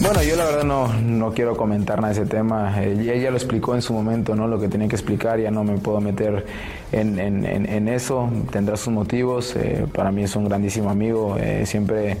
Bueno, 0.00 0.22
yo 0.22 0.34
la 0.34 0.46
verdad 0.46 0.64
no, 0.64 0.88
no 0.94 1.30
quiero 1.34 1.58
comentar 1.58 2.00
nada 2.00 2.14
de 2.14 2.20
ese 2.20 2.30
tema. 2.30 2.82
Ella, 2.82 3.30
lo 3.30 3.36
explicó 3.36 3.74
en 3.74 3.82
su 3.82 3.92
momento, 3.92 4.34
¿no? 4.34 4.48
Lo 4.48 4.58
que 4.58 4.66
tenía 4.66 4.88
que 4.88 4.96
explicar, 4.96 5.38
ya 5.38 5.50
no 5.50 5.62
me 5.62 5.76
puedo 5.76 6.00
meter 6.00 6.46
en, 6.90 7.18
en, 7.18 7.44
en, 7.44 7.86
eso. 7.86 8.30
Tendrá 8.50 8.78
sus 8.78 8.94
motivos. 8.94 9.54
Eh, 9.56 9.84
para 9.92 10.10
mí 10.10 10.22
es 10.22 10.34
un 10.36 10.46
grandísimo 10.46 10.88
amigo. 10.88 11.36
Eh, 11.38 11.66
siempre 11.66 12.16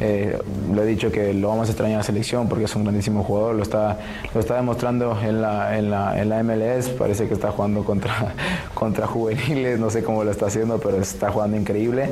eh, 0.00 0.38
le 0.74 0.82
he 0.82 0.86
dicho 0.86 1.12
que 1.12 1.34
lo 1.34 1.48
vamos 1.48 1.68
a 1.68 1.72
extrañar 1.72 1.92
en 1.92 1.98
la 1.98 2.04
selección 2.04 2.48
porque 2.48 2.64
es 2.64 2.74
un 2.74 2.84
grandísimo 2.84 3.22
jugador. 3.22 3.56
Lo 3.56 3.62
está, 3.62 3.98
lo 4.32 4.40
está 4.40 4.56
demostrando 4.56 5.18
en 5.22 5.42
la, 5.42 5.76
en, 5.76 5.90
la, 5.90 6.18
en 6.18 6.30
la 6.30 6.42
MLS. 6.42 6.88
Parece 6.88 7.28
que 7.28 7.34
está 7.34 7.50
jugando 7.50 7.84
contra, 7.84 8.34
contra 8.74 9.06
juveniles. 9.06 9.78
No 9.78 9.90
sé 9.90 10.02
cómo 10.02 10.24
lo 10.24 10.30
está 10.30 10.46
haciendo, 10.46 10.78
pero 10.78 10.96
está 10.96 11.30
jugando 11.30 11.58
increíble. 11.58 12.08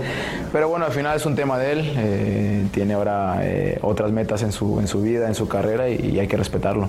Pero 0.52 0.68
bueno, 0.68 0.84
al 0.84 0.92
final 0.92 1.16
es 1.16 1.24
un 1.24 1.34
tema 1.34 1.58
de 1.58 1.72
él. 1.72 2.68
tiene 2.70 2.92
ahora 2.92 3.42
otras 3.80 4.12
metas 4.12 4.42
en 4.42 4.52
su, 4.52 4.78
en 4.78 4.86
su 4.86 5.00
vida 5.00 5.05
vida, 5.06 5.28
en 5.28 5.34
su 5.34 5.48
carrera 5.48 5.88
y, 5.88 6.10
y 6.10 6.18
hay 6.18 6.28
que 6.28 6.36
respetarlo. 6.36 6.88